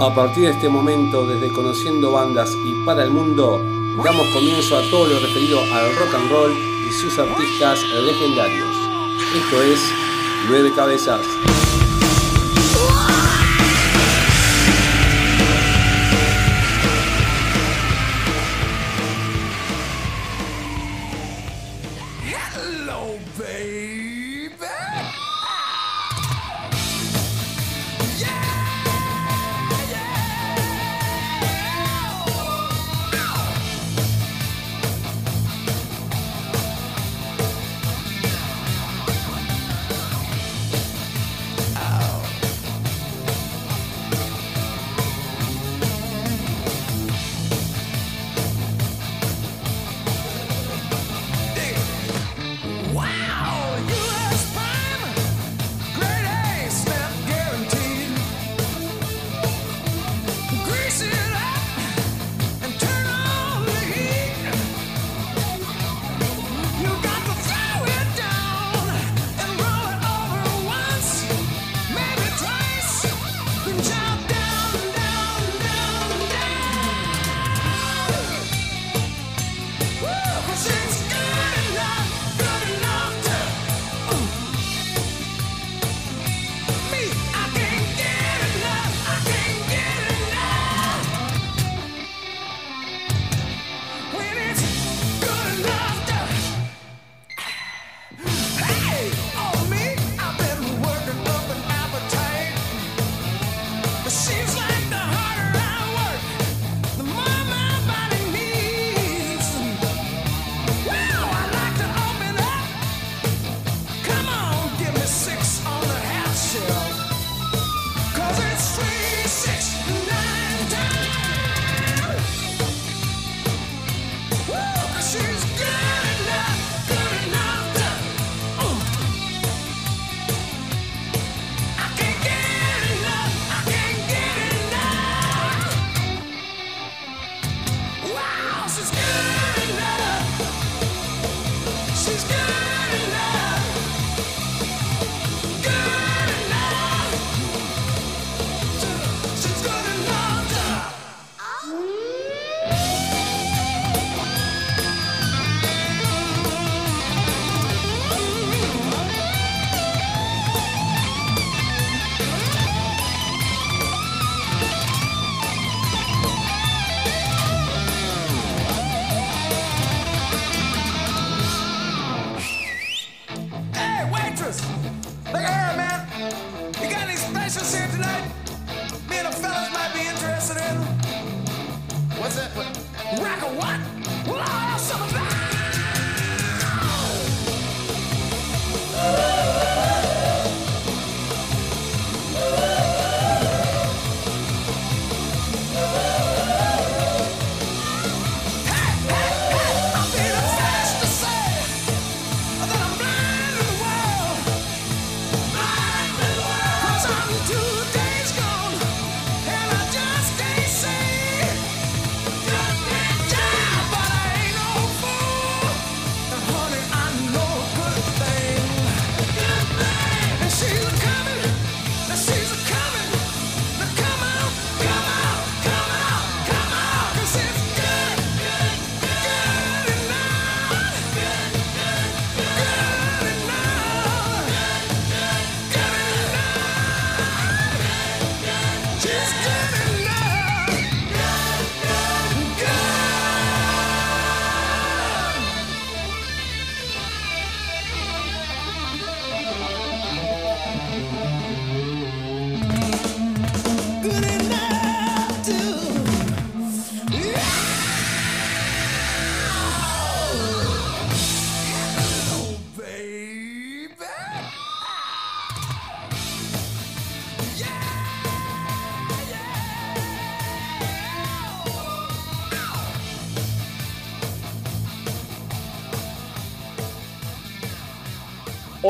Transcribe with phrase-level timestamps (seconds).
[0.00, 3.60] A partir de este momento, desde Conociendo Bandas y para el mundo,
[4.02, 6.52] damos comienzo a todo lo referido al rock and roll
[6.88, 8.74] y sus artistas legendarios.
[9.34, 9.80] Esto es
[10.48, 11.20] Nueve Cabezas.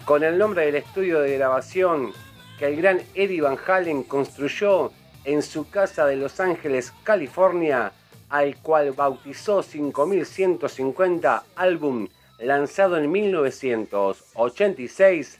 [0.06, 2.14] Con el nombre del estudio de grabación
[2.58, 4.94] que el gran Eddie Van Halen construyó
[5.26, 7.92] en su casa de Los Ángeles, California,
[8.30, 12.08] al cual bautizó 5150 álbum
[12.40, 15.40] lanzado en 1986,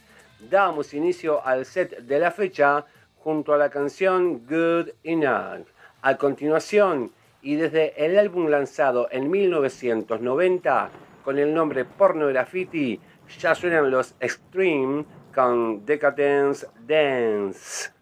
[0.50, 2.84] damos inicio al set de la fecha
[3.18, 5.66] junto a la canción Good Enough.
[6.02, 10.90] A continuación, y desde el álbum lanzado en 1990
[11.24, 13.00] con el nombre Porno Graffiti,
[13.38, 15.04] ya suenan los Extreme
[15.34, 17.92] con Decadence Dance.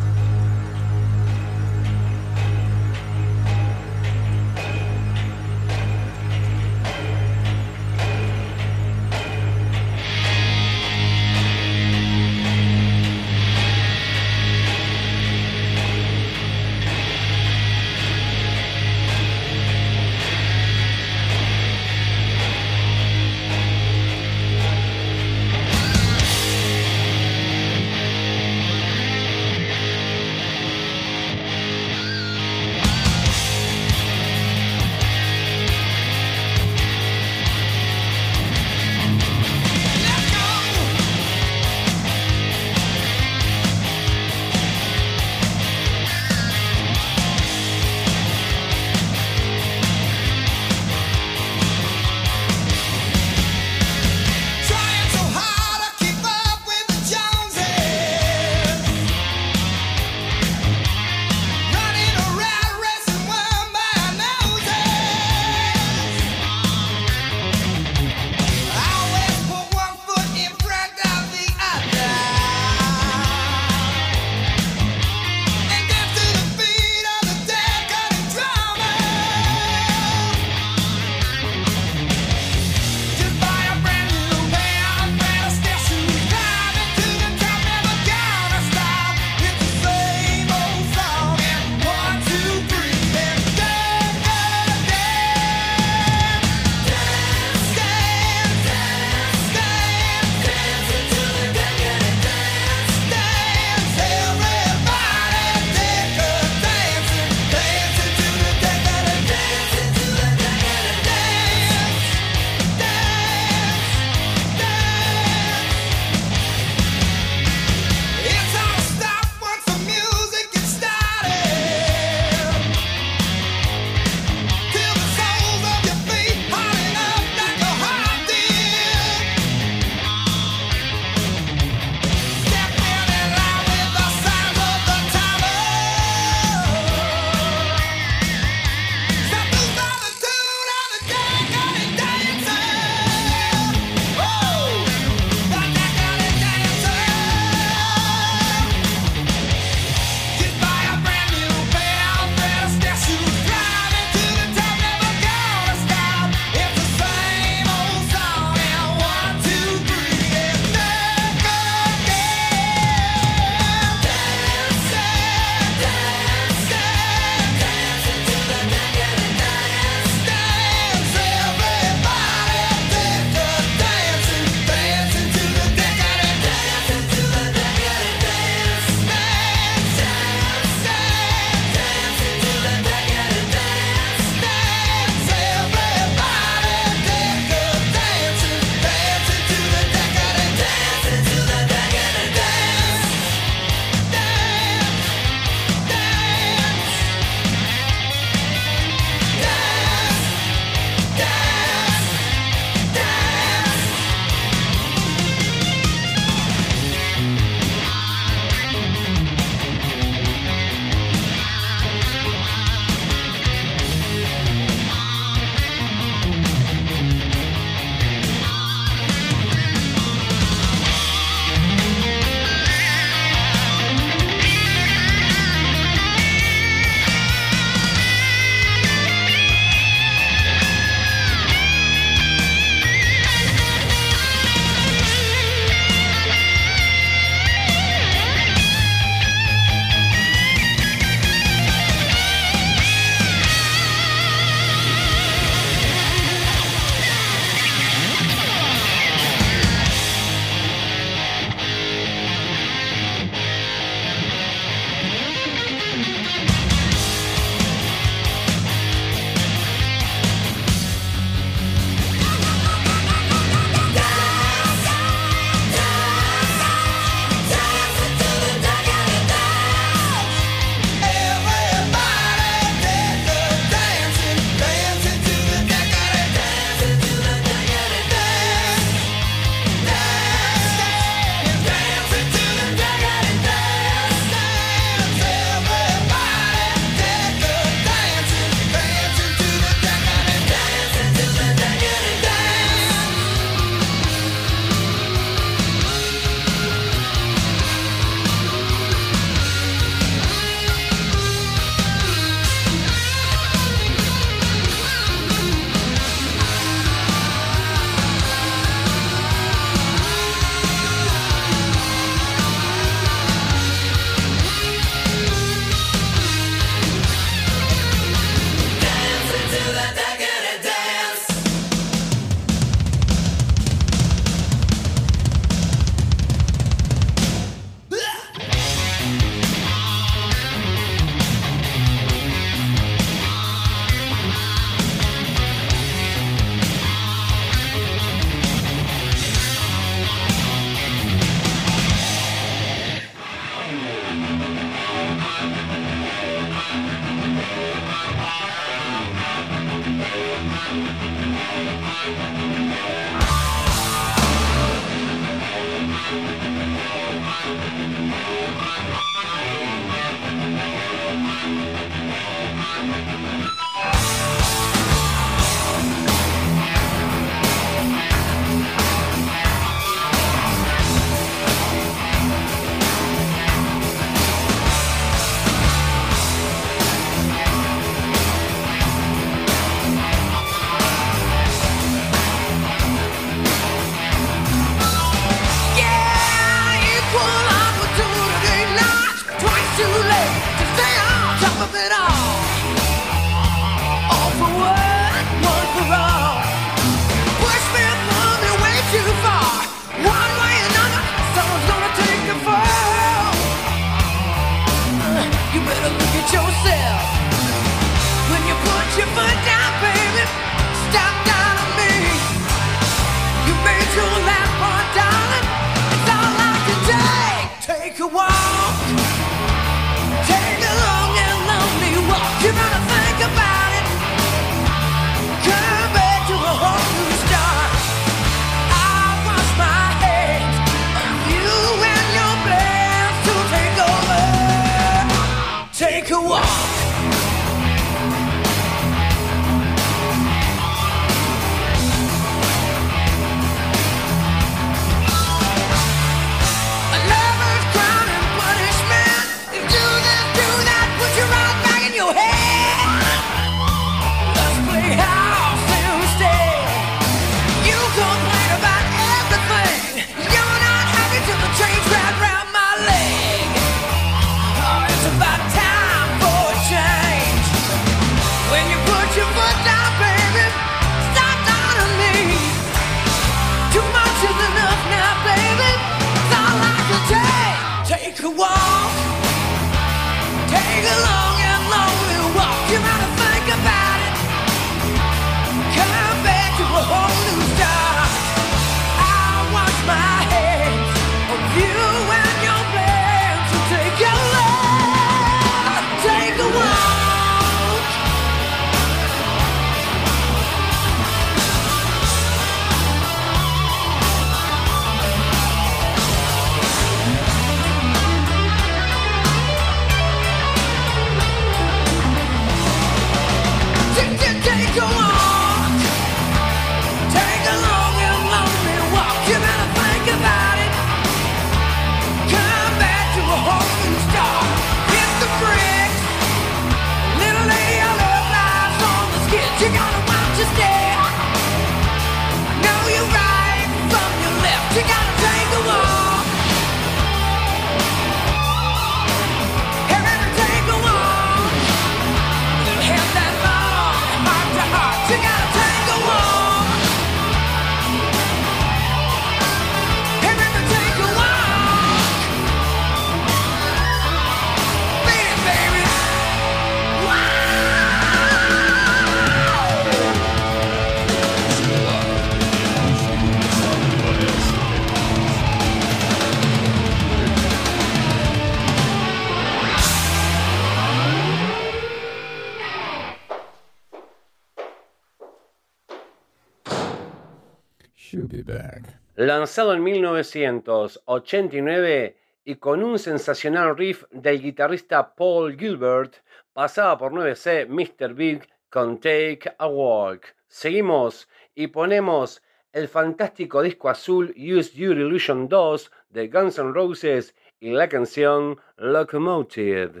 [579.30, 586.16] Lanzado en 1989 y con un sensacional riff del guitarrista Paul Gilbert,
[586.52, 588.14] pasaba por 9C Mr.
[588.14, 590.34] Big con Take a Walk.
[590.48, 597.36] Seguimos y ponemos el fantástico disco azul Use Your Illusion 2 de Guns N' Roses
[597.60, 600.00] y la canción Locomotive.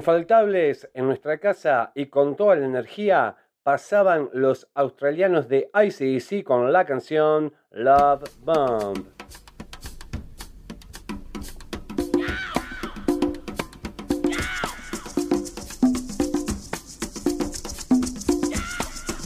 [0.00, 6.72] Infaltables en nuestra casa y con toda la energía pasaban los australianos de ICEC con
[6.72, 9.04] la canción Love Bomb.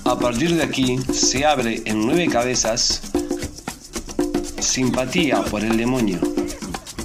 [0.04, 3.12] A partir de aquí se abre en nueve cabezas
[4.58, 6.18] Simpatía por el demonio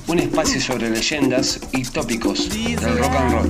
[0.10, 3.50] un espacio sobre leyendas y tópicos del rock and roll.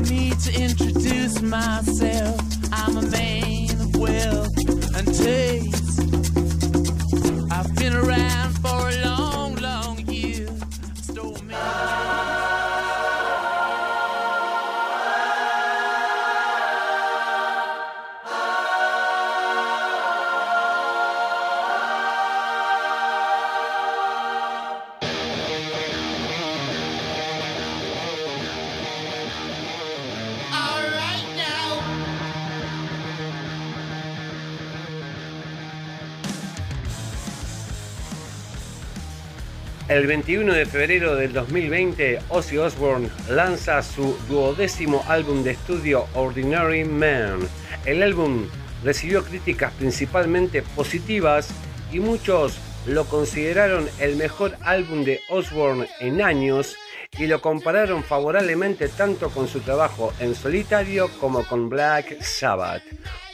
[39.90, 46.86] El 21 de febrero del 2020, Ozzy Osbourne lanza su duodécimo álbum de estudio Ordinary
[46.86, 47.40] Man.
[47.86, 48.48] El álbum
[48.84, 51.50] recibió críticas principalmente positivas
[51.92, 56.78] y muchos lo consideraron el mejor álbum de Osbourne en años
[57.18, 62.84] y lo compararon favorablemente tanto con su trabajo en solitario como con Black Sabbath.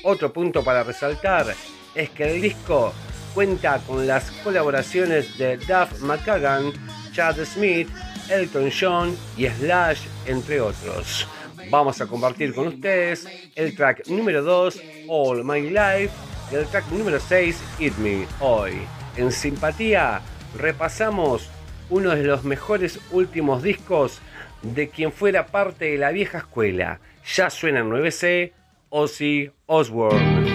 [0.04, 1.54] Otro punto para resaltar
[1.94, 2.94] es que el disco
[3.36, 6.72] cuenta con las colaboraciones de Duff McKagan,
[7.12, 7.90] Chad Smith,
[8.30, 11.28] Elton John y Slash, entre otros.
[11.70, 16.12] Vamos a compartir con ustedes el track número 2, All My Life,
[16.50, 18.82] y el track número 6, Eat Me, hoy.
[19.18, 20.22] En simpatía,
[20.58, 21.50] repasamos
[21.90, 24.22] uno de los mejores últimos discos
[24.62, 27.02] de quien fuera parte de la vieja escuela.
[27.36, 28.54] Ya suena 9C,
[28.90, 30.55] Ozzy Osbourne.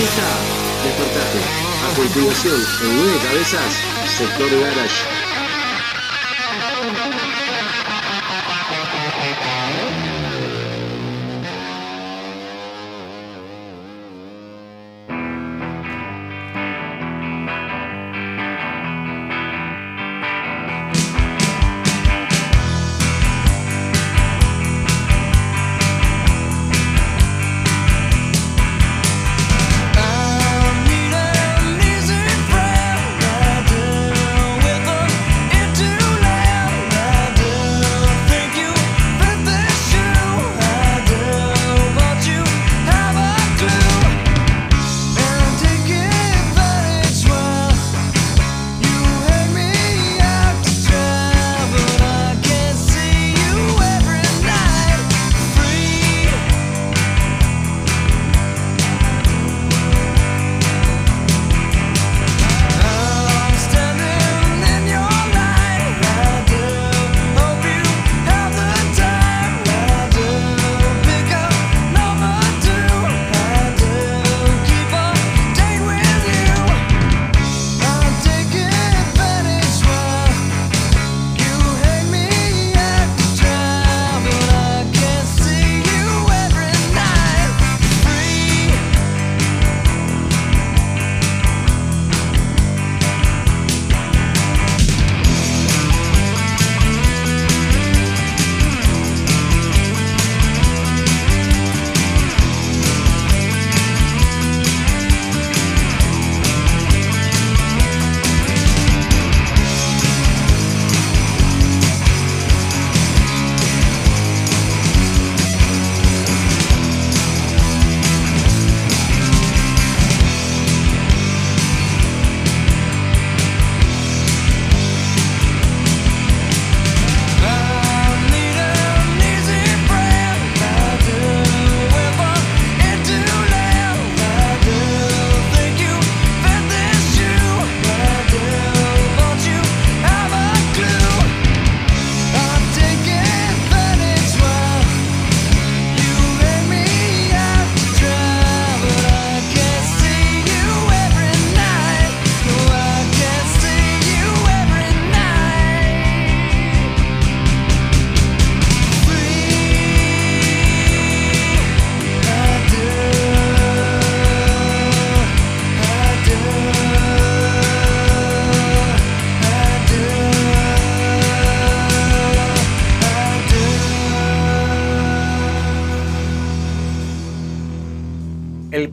[0.00, 1.40] Despertate.
[1.84, 5.19] A continuación, en nueve cabezas, sector garage.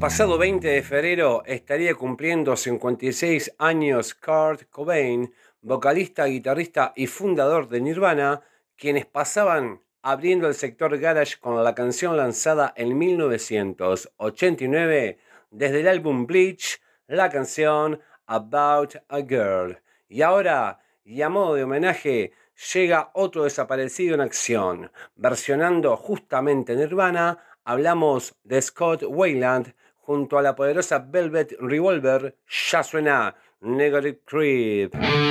[0.08, 7.82] Pasado 20 de febrero estaría cumpliendo 56 años Kurt Cobain, vocalista, guitarrista y fundador de
[7.82, 8.42] Nirvana,
[8.78, 15.20] quienes pasaban abriendo el sector garage con la canción lanzada en 1989
[15.52, 19.78] desde el álbum Bleach, la canción About a Girl.
[20.08, 22.32] Y ahora, y a modo de homenaje,
[22.74, 24.90] llega otro desaparecido en acción.
[25.18, 29.76] Versionando justamente Nirvana, hablamos de Scott Wayland,
[30.08, 32.38] junto a la poderosa Velvet Revolver,
[32.72, 35.27] ya suena Negative Creep.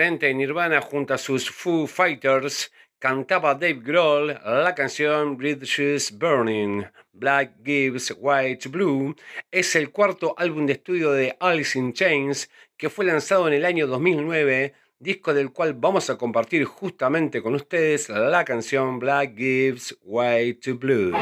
[0.00, 2.70] En Nirvana junto a sus Foo Fighters
[3.00, 6.84] cantaba Dave Grohl la canción Bridges Burning.
[7.12, 9.16] Black Gives White Blue
[9.50, 13.64] es el cuarto álbum de estudio de Alice in Chains que fue lanzado en el
[13.64, 19.98] año 2009, disco del cual vamos a compartir justamente con ustedes la canción Black Gives
[20.04, 21.12] White Blue.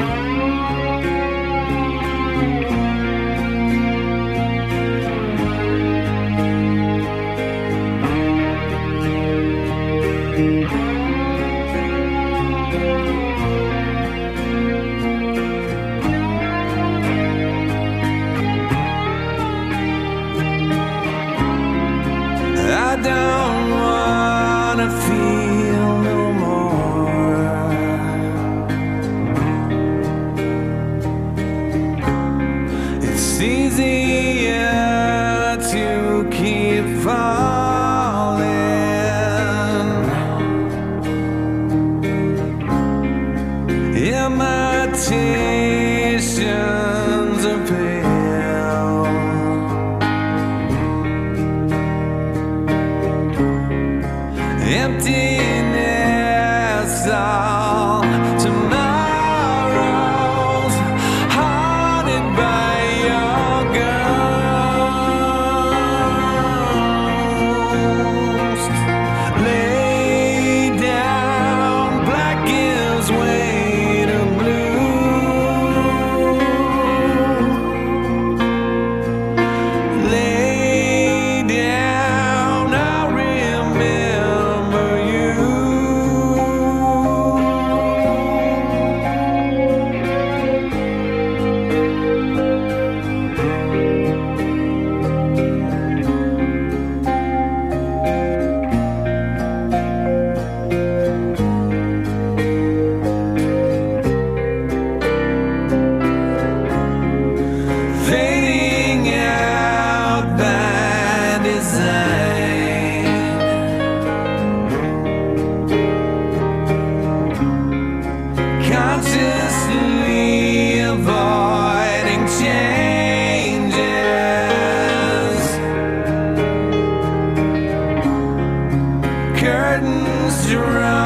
[130.53, 131.05] around.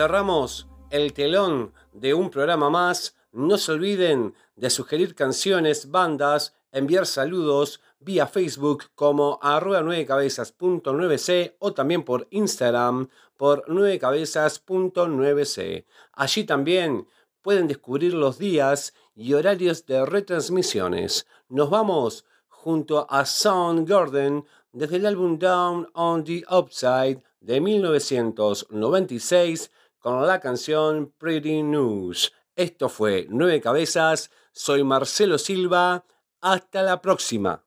[0.00, 3.14] Cerramos el telón de un programa más.
[3.32, 11.74] No se olviden de sugerir canciones, bandas, enviar saludos vía Facebook como arroba 9cabezas.9c o
[11.74, 15.84] también por Instagram por 9cabezas.9c.
[16.14, 17.06] Allí también
[17.42, 21.26] pueden descubrir los días y horarios de retransmisiones.
[21.50, 29.70] Nos vamos junto a Soundgarden desde el álbum Down on the Upside de 1996
[30.00, 32.32] con la canción Pretty News.
[32.56, 36.04] Esto fue Nueve Cabezas, soy Marcelo Silva,
[36.40, 37.62] hasta la próxima.